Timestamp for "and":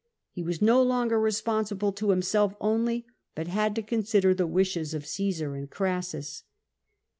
5.53-5.69